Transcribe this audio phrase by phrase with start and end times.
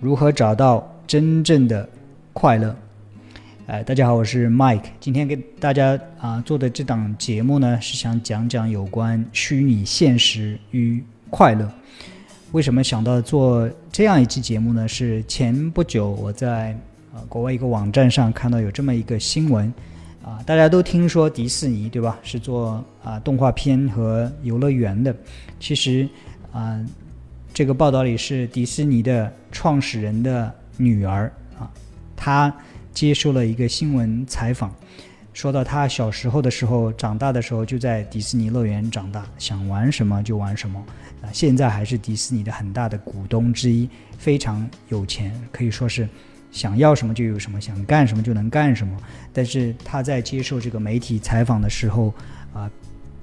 [0.00, 1.88] 如何找到真正的
[2.32, 2.74] 快乐？
[3.66, 4.84] 哎，大家好，我是 Mike。
[5.00, 11.68] 今天给大家啊做的这档节目呢，是想讲讲有关虚拟现实与快乐。
[12.52, 14.86] 为什么想到做这样一期节目呢？
[14.86, 16.70] 是前不久我在
[17.12, 19.66] 啊国外一个网站上看到有这么一个新闻
[20.22, 22.16] 啊，大家都听说迪士尼对吧？
[22.22, 25.12] 是做啊动画片和游乐园的。
[25.58, 26.08] 其实
[26.52, 26.80] 啊。
[27.58, 31.24] 这个报道里是迪士尼的创始人的女儿
[31.58, 31.68] 啊，
[32.14, 32.54] 她
[32.92, 34.72] 接受了一个新闻采访，
[35.32, 40.78] 说到她小时候的时候，长大的时候就在迪士尼乐园长大，想玩什么就玩什么
[41.20, 46.08] 啊，现在还是迪士尼的很大的股东之一，非常有钱，可以说是
[46.52, 48.96] 想要什么就有什么，想干什么就能干什么。
[49.32, 52.14] 但是她在接受这个媒体采访的时候
[52.54, 52.70] 啊，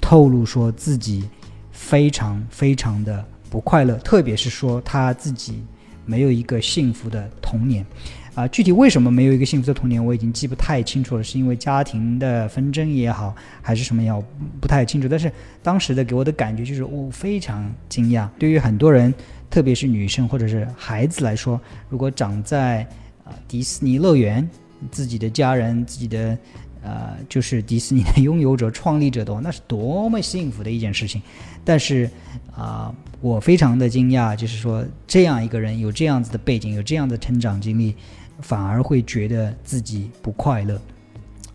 [0.01, 1.29] 透露说自己
[1.71, 3.25] 非常非常的。
[3.55, 5.63] 不快乐，特别是说他自己
[6.05, 7.85] 没有一个幸福的童年，
[8.33, 14.21] 啊，具体为什么没有一个幸福的童年，我已经记不太清楚了，是因为家庭的纷争也好，还是什么也好，
[14.59, 15.07] 不太清楚。
[15.07, 15.31] 但是
[15.63, 18.27] 当时的给我的感觉就是，我非常惊讶。
[18.37, 19.13] 对于很多人，
[19.49, 22.81] 特别是女生或者是孩子来说，如果长在
[23.23, 24.45] 啊迪士尼乐园，
[24.91, 26.37] 自己的家人，自己的。
[26.85, 31.19] 呃，就是迪士尼的拥有者、创立者的话，那是多么幸福的一件事情。
[31.63, 32.07] 但是
[32.55, 37.95] 啊，我非常的惊讶，就是说这样一个人有这样子的背景，有这样的成长经历，
[38.39, 40.79] 反而会觉得自己不快乐。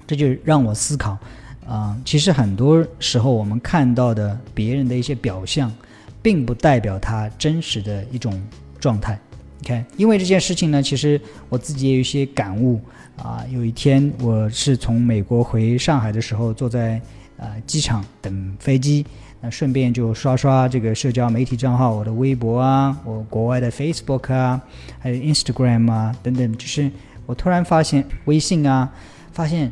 [0.05, 1.17] 这就让我思考
[1.65, 5.73] 啊，其实很多时候我们看到的别人的一些表象，
[6.21, 8.43] 并不代表他真实的一种
[8.81, 9.17] 状态。
[9.63, 12.81] OK，因为这件事情呢，其实我自己也有一些感悟。
[13.17, 16.99] 啊，有一天我是从美国回上海的时候，坐在
[17.37, 19.05] 啊机场等飞机，
[19.43, 24.59] 那顺便就刷刷这个社交媒体账号，我的微博啊，我国外的 Facebook 啊，
[24.99, 26.91] 还有 Instagram 啊等等，就是
[27.27, 28.91] 我突然发现微信啊，
[29.33, 29.71] 发现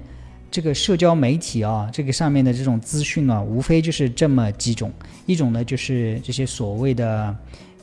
[0.50, 4.92] 这个社交媒体啊，这个上面的这种资讯啊，无非就是这么几种，
[5.24, 7.34] 一种呢就是这些所谓的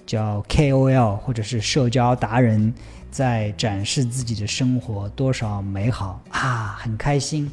[0.05, 2.73] 叫 KOL 或者是社交达人。
[3.11, 7.49] 在展示自己的生活多少美好啊，很开心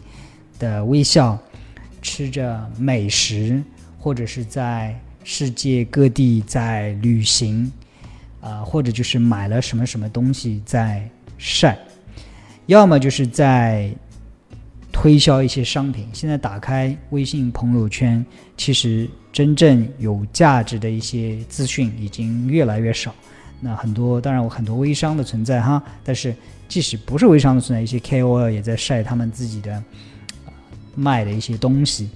[0.58, 1.38] 的微笑，
[2.00, 3.62] 吃着美食，
[3.96, 7.70] 或者是在世界各地在旅行，
[8.40, 11.08] 啊，或者就是买了什么什么东西在
[11.38, 11.78] 晒，
[12.66, 13.88] 要么就是在
[14.90, 16.08] 推销一些商品。
[16.12, 18.26] 现在打开微信朋友圈，
[18.56, 23.14] 其实真正有价值的一些资讯已经越来越少。
[23.60, 26.34] 那很多，当然有很多微商的存在哈，但是
[26.68, 29.82] 即使不是微商的存在，一些 KOL 也在晒他们自己的
[30.96, 32.10] 卖的一些东西，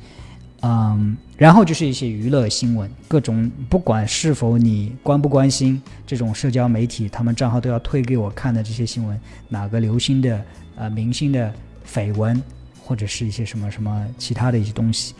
[0.62, 9.18] 嗯，然后就是一些娱乐新闻，各种不管是否你关不关心这种社交媒体，他们账号都要推给我看的这些新闻，
[9.48, 10.44] 哪个流星的
[10.74, 11.54] 呃明星的
[11.88, 12.42] 绯闻，
[12.82, 15.14] 或者是一些什么什么其他的一些东西，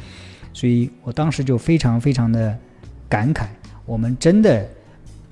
[0.56, 2.58] 所以我当时就非常非常的
[3.10, 3.44] 感慨，
[3.84, 4.66] 我们真的。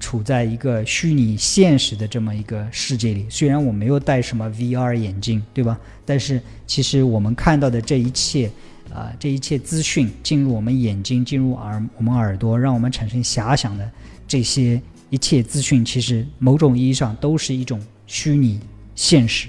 [0.00, 5.80] 处在一个虚拟现实的这么一个世界里，虽然我没有戴什么 VR 眼镜，对吧？
[6.04, 8.50] 但是其实我们看到的这一切，
[8.92, 13.91] 啊，这一切资讯进入我们眼睛，进入耳我们耳朵，让我们产生遐想的
[14.28, 18.60] 这些一切资讯，其实某种意义上都是一种虚拟
[18.94, 19.48] 现实。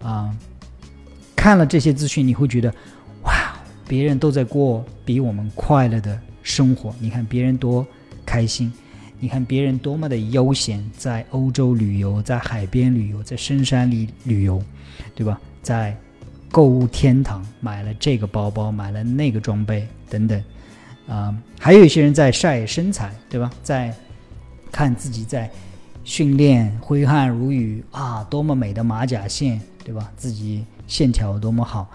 [0.00, 0.32] 啊，
[1.34, 2.72] 看了这些资讯，你会觉得，
[3.92, 7.86] 别人都在过比我们快乐的生活，你看别人多
[8.24, 8.72] 开心。
[9.20, 14.64] 你看别人多么的悠闲，在欧洲旅游，在海边旅游，在深山里旅游，
[15.14, 15.38] 对吧？
[15.60, 15.94] 在
[16.50, 20.42] 购物天堂买了这个包包，买了那个装备等等，
[21.06, 23.50] 啊，还有一些人在晒身材，对吧？
[23.62, 23.94] 在
[24.72, 25.50] 看自己在
[26.02, 30.10] 训练，挥汗如雨啊，多么美的马甲线，对吧？
[30.16, 31.90] 自己线条多么好，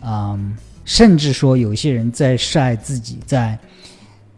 [0.00, 3.58] 嗯，甚至说有些人在晒自己在。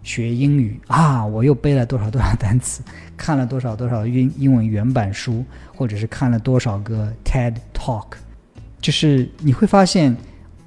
[0.03, 1.27] 学英语啊！
[1.27, 2.81] 我又背了多少多少单词，
[3.19, 8.13] 看了多少多少英英文原版书，或者是看了多少个 TED Talk，
[8.81, 10.16] 就是你会发现，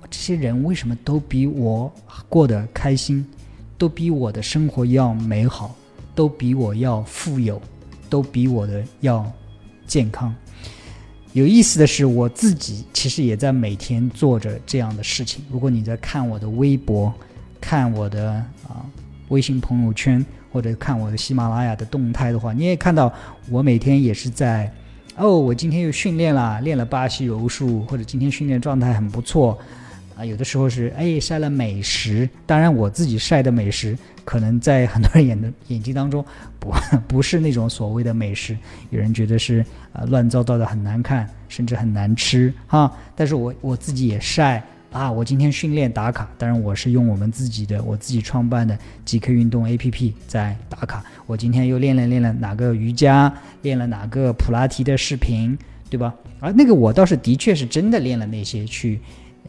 [0.10, 1.90] 这些人为什么都比我
[2.28, 3.26] 过得开心，
[3.78, 5.74] 都比我的生活要美好，
[6.14, 7.62] 都比我要富有，
[8.10, 9.26] 都比我的要
[9.88, 10.36] 健康。
[11.34, 15.44] 有意思的是，我自己其实也在每天做着这样的事情。
[15.52, 17.14] 如果你在看我的微博，
[17.62, 18.32] 看我的
[18.68, 18.86] 啊。
[19.30, 23.14] 微信朋友圈或者看我的喜马拉雅的动态的话，你也看到
[23.48, 24.74] 我每天也是在
[25.16, 29.56] 哦，我今天又训练了，练了巴西柔术，或者今天训练状态很不错
[30.20, 36.24] 啊，有的时候是哎晒了美食，当然我自己晒的美食，可能在很多人眼的眼睛当中
[36.60, 36.74] 不
[37.08, 38.58] 不是那种所谓的美食，
[38.90, 42.94] 有人觉得是啊乱糟糟的很难看，甚至很难吃哈。
[43.16, 44.62] 但是我我自己也晒
[44.92, 51.02] 啊，我今天训练打卡，当然我是用我们自己的我自己创办的极客运动 APP 在打卡。
[51.28, 55.58] 我今天又练了练了哪个瑜伽，练了哪个普拉提的视频，
[55.90, 56.14] 对吧？
[56.42, 59.00] 而那个我倒是的确是真的练了那些去。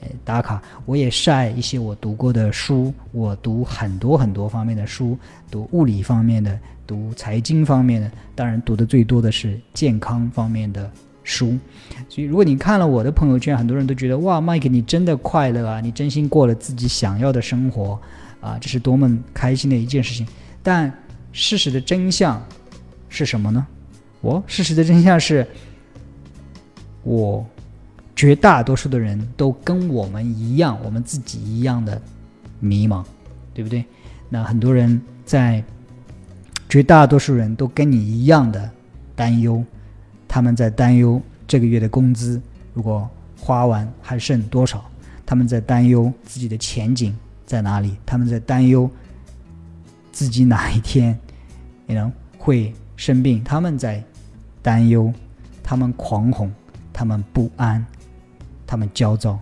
[0.00, 5.18] 呃，打卡，我也晒一些我读过的书，我读很多很多方面的书，
[5.50, 10.90] 读物理方面的，读财经方面的，当然读的最多的是健康方面的
[11.22, 11.58] 书。
[12.08, 18.00] 所以，如果你看了我的朋友圈，很多人都觉得哇，Mike，你真的快乐啊，你真心过了自己想要的生活
[18.40, 20.26] 啊，这是多么开心的一件事情。
[20.62, 20.90] 但
[21.32, 22.42] 事实的真相
[23.10, 23.66] 是什么呢？
[24.22, 25.46] 我事实的真相是，
[27.02, 27.46] 我。
[28.20, 31.98] 绝大多数的人都跟我们一样，我们自己一样的
[32.58, 33.02] 迷茫，
[33.54, 33.82] 对不对？
[34.28, 35.64] 那很多人在，
[36.68, 38.70] 绝大多数人都跟你一样的
[39.16, 39.64] 担忧，
[40.28, 41.18] 他们在担忧
[41.48, 42.38] 这个月的工资
[42.74, 43.08] 如果
[43.38, 44.84] 花完还剩多少，
[45.24, 48.90] 他们在担忧自己的前景在哪里，他们在担忧
[50.12, 51.18] 自己哪一天
[51.86, 54.04] 也能会生病，他们在
[54.60, 55.10] 担忧，
[55.62, 56.52] 他们狂恐，
[56.92, 57.82] 他们不安。
[58.70, 59.36] 他们焦躁，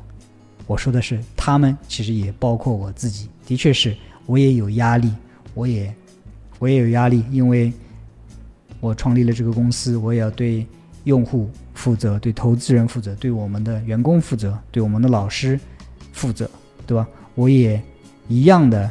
[0.66, 3.28] 我说的是他们，其实也包括我自己。
[3.44, 3.94] 的确是
[4.25, 5.12] 我也有压力，
[5.52, 5.94] 我也
[6.58, 7.70] 我也有压力，因为
[8.80, 10.66] 我创立了这个公司，我也要对
[11.04, 15.60] 用户负责，对投资人负责，对我们的员工负责，对我们的老师
[16.14, 16.50] 负责，
[16.86, 17.06] 对吧？
[17.34, 17.78] 我也
[18.28, 18.90] 一样的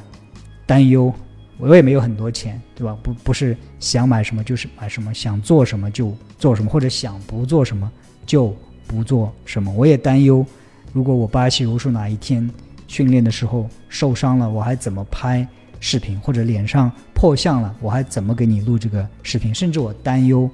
[0.67, 1.11] 担忧，
[1.57, 2.95] 我也没有很多钱，对吧？
[3.01, 7.91] 不不是想买什么就是买什么，想做什么就做什么，或者想不做什么
[8.23, 8.55] 就。
[8.87, 10.45] 不做什么，我也担忧。
[10.93, 12.49] 如果我巴西柔术哪一天
[12.87, 15.47] 训练的时候受伤了，我还怎么拍
[15.79, 16.19] 视频？
[16.21, 19.53] 或者脸上破相了，我还怎么给你录这个视频？
[19.53, 20.49] 甚至我担忧，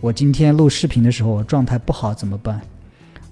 [0.00, 2.60] 我今天录视频的时候状态不好怎么办？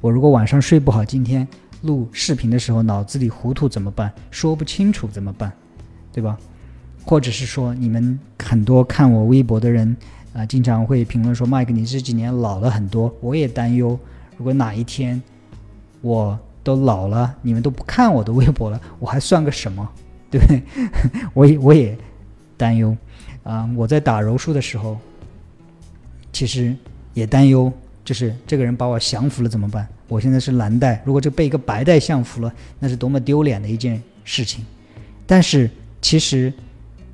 [0.00, 1.46] 我如果晚上睡不好，今天
[1.82, 4.12] 录视频的时候脑子里糊涂怎么办？
[4.31, 5.52] 说不清楚怎么办？
[6.12, 6.37] 对吧？
[7.05, 9.96] 或者是说，你们很多看我微博的人
[10.32, 13.99] 啊，经常会评论说：“麦克，你这几年老了很多。”我也担忧。
[14.37, 15.20] 如果哪一天
[16.00, 19.88] 我都老了，你们都不看我的微博了，我还算个什么？
[20.31, 20.62] 对不对？
[21.34, 21.96] 我也我也
[22.56, 22.96] 担忧
[23.43, 23.69] 啊！
[23.76, 24.96] 我在打柔术的时候，
[26.32, 26.75] 其实
[27.12, 27.70] 也担忧，
[28.05, 29.87] 就是这个人把我降服了怎么办？
[30.08, 34.64] 我现在是蓝带，如果这被一个白带降服了，那是多么丢脸的一件事情。
[35.26, 35.69] 但是
[36.00, 36.52] 其实，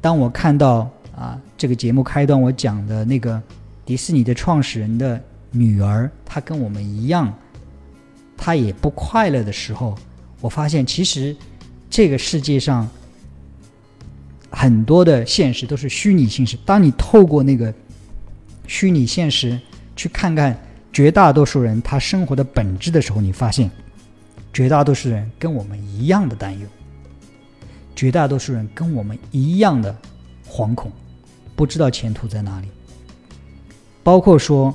[0.00, 3.42] 当我看到啊，这个节目开端我讲的那个
[3.84, 5.20] 迪士尼的创始人的。
[5.50, 7.32] 女儿，她跟我们一样，
[8.36, 9.96] 她也不快乐的时候，
[10.40, 11.34] 我发现其实
[11.88, 12.86] 这个世界上
[14.50, 16.56] 很多的现实都是虚拟现实。
[16.66, 17.72] 当你透过那个
[18.66, 19.58] 虚拟现实
[19.96, 20.58] 去看看
[20.92, 23.70] 绝大多数人他生活的本质的时候，你发现
[24.52, 26.66] 绝大多数人跟我们一样的担忧，
[27.96, 29.96] 绝大多数人跟我们一样的
[30.46, 30.92] 惶恐，
[31.56, 32.68] 不知道前途在哪里，
[34.02, 34.74] 包括说。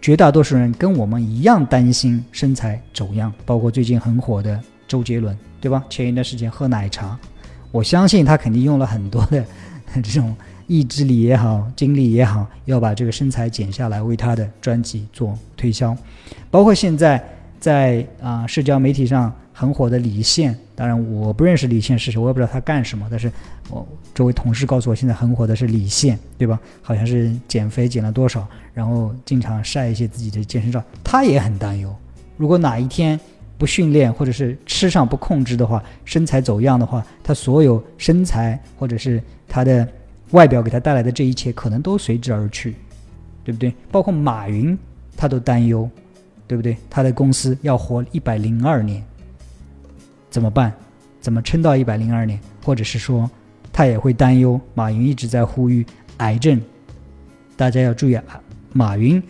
[0.00, 4.58] 绝大多数人跟我们一样担心身材走样，包括最近很火的
[4.88, 5.84] 周杰伦，对吧？
[5.90, 7.18] 前一段时间喝奶茶，
[7.70, 9.44] 我相信他肯定用了很多的
[10.02, 10.34] 这种
[10.66, 15.94] 意志力也好，精力也好，要把这个身材减下来，为他的专辑做推销。
[16.50, 17.22] 包括现在
[17.58, 23.30] 在啊社交媒体上很火的李现，当然我不认识李现是谁，我也不知道他干什么，但是
[23.68, 26.58] 我周围同事告诉我，现在很火的是李现，对吧？
[26.80, 28.48] 好像是减肥减了多少。
[28.72, 31.94] 然后经常晒一些自己的健身照，他也很担忧。
[32.38, 33.20] 如果哪一天
[33.58, 39.86] 不训练，或者是吃上不控制的话，身材走样的话，他所有身材或者是他的
[40.30, 42.76] 外表给他带来的这一切，可能都随之而去，
[43.44, 43.74] 对不对？
[43.92, 44.78] 包括马云，
[45.18, 45.86] 他都担忧，
[46.46, 46.78] 对不对？
[46.88, 49.04] 他的公司要活一百零二年，
[50.30, 50.72] 怎么办？
[51.20, 52.38] 怎么撑到一百零二年？
[52.64, 53.28] 或者是说，
[53.72, 54.58] 他也会担忧。
[54.74, 55.84] 马云一直在呼吁
[56.18, 56.60] 癌症，
[57.56, 58.24] 大家要注意啊。
[58.72, 59.22] 马云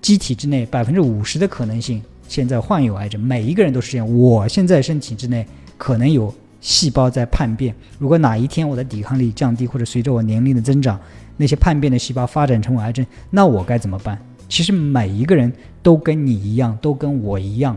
[0.00, 4.16] 机体之内百分之五十的可能性现在患有癌症，每一个人都是这样。
[4.16, 10.98] 我现在身体之内可能有细胞在叛变，如果哪一天我的抵抗力降低，或者随着我年龄的增长，
[11.36, 14.18] 那些叛变的细胞发展成为癌症，那我该怎么办？
[14.48, 15.52] 其实每一个人
[15.82, 17.76] 都跟你一样，都跟我一样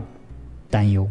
[0.70, 1.08] 担忧。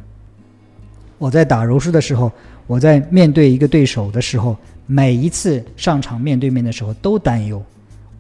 [1.21, 2.31] 我在打柔术的时候，
[2.65, 7.63] 我在面对一个对手的时候，每一次上场面对面的时候都担忧。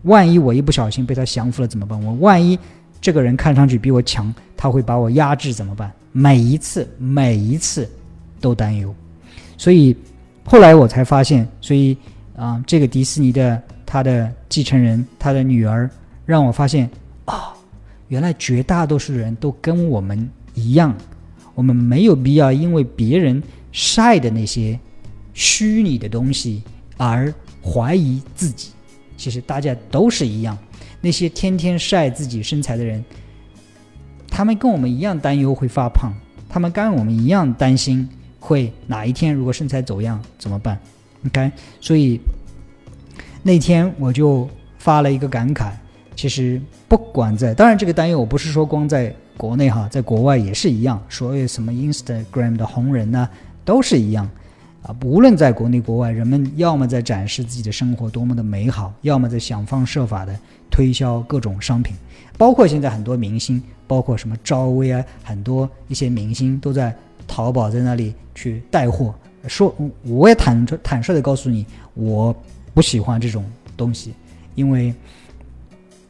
[0.03, 1.99] 万一我一不小心被他降服了怎么办？
[2.05, 2.59] 我万一
[3.01, 5.91] 这个人看上去比我强，他会把我压制怎么办？
[6.11, 7.89] 每一次，每一次
[8.39, 8.93] 都担忧。
[9.57, 9.97] 所以
[10.45, 11.97] 后来我才发现，所以
[12.35, 15.89] 啊，这个迪士尼的他的继承人，他的女儿，
[16.23, 16.87] 让我发现
[17.25, 17.51] 啊，
[18.09, 20.95] 原来绝大多数人都跟我们一样，
[21.61, 23.39] 我们没有必要因为别人
[23.71, 24.79] 晒的那些
[25.31, 26.63] 虚拟的东西
[26.97, 27.31] 而
[27.63, 28.71] 怀疑自己。
[29.15, 30.57] 其实大家都是一样，
[31.01, 33.05] 那些天天晒自己身材的人，
[34.27, 36.11] 他们跟我们一样担忧会发胖，
[36.49, 40.79] 他们跟我们一样担心会哪一天如果身材走样怎么办
[41.27, 42.19] ？OK，所以
[43.43, 44.49] 那天我就
[44.79, 45.71] 发了一个感慨，
[46.15, 53.27] 其实不管在，当然这个担忧我不是说光在国内哈，在国外也是一样，所有什么 Instagram 的红人呢
[53.65, 54.29] 都是一样。
[54.83, 61.95] 啊，无论在国内国外，人们要么在展示自己的生活多么的美好，要么在想方设法的推销各种商品。
[62.37, 66.95] 包括现在很多明星，包括什么赵薇啊，很多一些明星都在
[67.27, 69.11] 淘宝在那里去带货。
[69.47, 72.35] 说，我也坦坦率的告诉你，我
[72.75, 73.43] 不喜欢这种
[73.75, 74.13] 东西，
[74.53, 74.93] 因为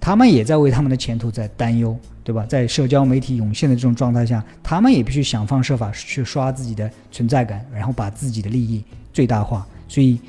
[0.01, 1.98] 他们也在为他们的前途在担忧。
[2.24, 2.46] 对吧？
[2.46, 9.67] 在社交媒体涌现的这种状态下，他们也必须想方设法去刷自己的存在感，然后把自己的利益最大化。
[9.88, 10.20] 所以，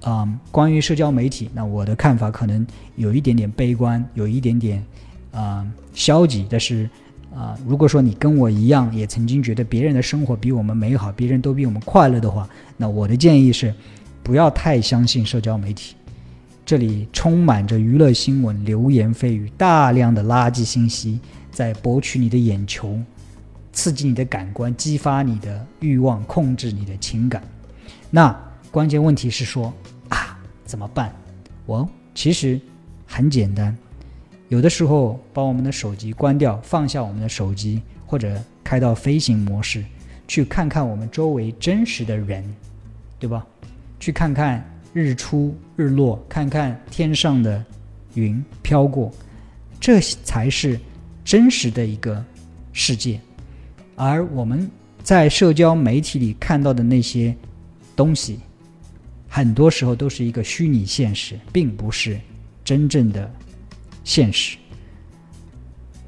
[0.00, 4.82] 嗯，关于社交媒体，那我的看法可能有一点点悲观，有一点点
[5.30, 6.46] 啊消极。
[6.48, 6.88] 但是，
[7.34, 12.48] 啊，如果说你跟我一样，也曾经觉得别人的生活比我们美好，别人都比我们快乐的话，
[12.78, 13.72] 那我的建议是，
[14.22, 15.94] 不要太相信社交媒体。
[16.64, 21.20] 这里充满着娱乐新闻、流言蜚语，大量的垃圾信息。
[21.50, 22.98] 在博取你的眼球，
[23.74, 27.42] 刺激你的感官，激发你的欲望，控制你的情感。
[28.10, 28.34] 那
[28.70, 29.70] 关键问题是说
[30.08, 31.14] 啊，怎么办？
[31.66, 32.58] 我其实
[33.06, 33.76] 很简单，
[34.48, 39.84] 有的时候把我们的手机关掉，放下我们的手机，或者开到飞行模式，
[40.26, 42.42] 去看看我们周围真实的人，
[43.18, 43.46] 对吧？
[44.00, 47.64] 去看看日出日落，看看天上的
[48.14, 49.12] 云飘过，
[49.80, 50.78] 这才是。
[51.24, 52.22] 真实的一个
[52.72, 53.20] 世界，
[53.94, 54.68] 而我们
[55.04, 57.32] 在社交媒体里看到的那些
[57.94, 58.40] 东西，
[59.28, 62.18] 很多时候都是一个虚拟现实，并不是
[62.64, 63.32] 真正的
[64.02, 64.58] 现实。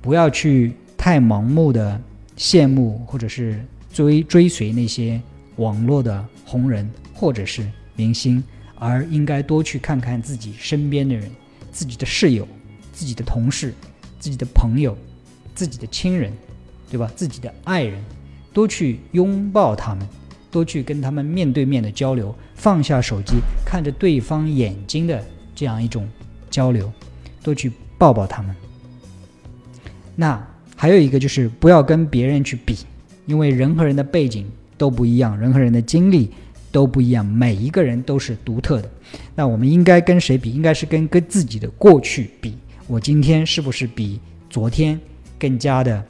[0.03, 2.01] 不要去太盲目的
[2.37, 5.23] 羡慕或者是追追随那些
[5.59, 7.65] 网络的红人或者是
[7.95, 8.43] 明星，
[8.85, 11.31] 而应该多去看看自己身边的人，
[11.73, 12.47] 自己的室友，
[12.93, 13.73] 自己的同事。
[14.21, 14.97] 自己的朋友、
[15.55, 16.33] 自己的亲人，
[16.91, 17.13] 对吧？
[17.15, 18.03] 自己的爱人，
[18.55, 20.09] 多去拥抱他们，
[20.51, 23.35] 多去跟他们面对面的交流，放下手机，
[23.67, 25.23] 看着对方眼睛的
[25.55, 26.09] 这样一种
[26.49, 26.91] 交流，
[27.43, 28.57] 多去抱抱他们。
[30.17, 30.43] 那
[30.75, 32.79] 还有一个就是不要跟别人去比，
[33.27, 36.31] 因为人和人的背景都不一样，人和人的经历
[36.75, 38.91] 都不一样，每一个人都是独特的。
[39.37, 40.51] 那我们应该跟谁比？
[40.51, 42.57] 应该是跟跟自己的过去比。
[42.89, 44.19] 我今天是不是比
[44.51, 44.99] 昨天
[45.39, 46.05] 更加的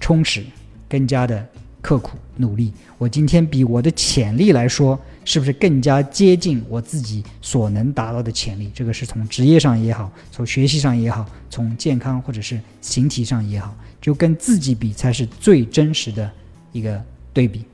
[0.00, 0.44] 充实，
[0.88, 1.46] 更加的
[1.80, 2.72] 刻苦努力？
[2.98, 8.72] 我今天比我的潜力来说，是不是更加接近我自己所能达到的潜力？
[8.74, 16.28] 这个是从职业上也好，从学习上也好，从健康或者是形体上也好，就跟自己比才是最真实的
[16.72, 17.00] 一个
[17.32, 17.64] 对比。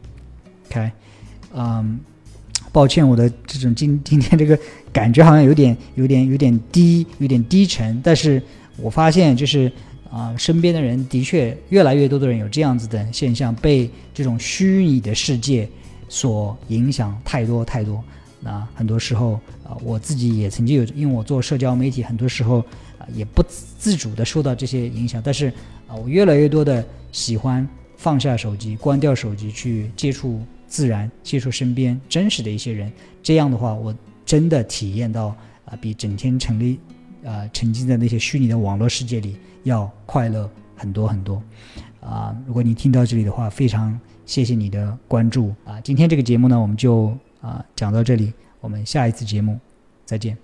[0.69, 0.91] OK，
[1.55, 2.01] 嗯。
[2.73, 4.59] 抱歉，我的这种今今天这个
[4.93, 8.01] 感觉好像有点有点有点低，有点低沉。
[8.03, 8.43] 但是
[8.77, 9.71] 我发现，就是
[10.11, 15.69] 啊，身边的人的确越来越多的人有这样子的现象，被这种虚拟的世界
[16.09, 18.03] 所影响太多太多。
[18.41, 22.59] 那很多时候啊，我自己也曾经有，因为我做社交媒体，很多时候
[22.99, 23.41] 啊也不
[23.79, 25.23] 自主的受到这些影响。
[25.25, 25.47] 但是
[25.87, 27.65] 啊，我越来越多的喜欢
[27.97, 30.41] 放下手机，关掉手机去接触。
[30.75, 33.95] 自然接触身边真实的一些人，这样的话，我
[34.27, 35.27] 真的体验到
[35.67, 36.77] 啊，比整天沉溺
[37.25, 41.41] 啊沉浸在那些虚拟的网络世界里要快乐很多很多
[42.01, 42.37] 啊！
[42.45, 45.81] 如果你听到这里的话，非常谢谢你的关注啊！
[45.81, 49.57] 今天这个节目呢，我们就啊讲到这里，我们下一次节目
[50.05, 50.37] 再见。